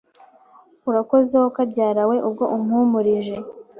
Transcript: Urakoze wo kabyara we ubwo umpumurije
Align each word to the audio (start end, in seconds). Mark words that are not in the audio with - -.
Urakoze 0.89 1.33
wo 1.41 1.49
kabyara 1.55 2.01
we 2.09 2.17
ubwo 2.27 2.43
umpumurije 2.55 3.35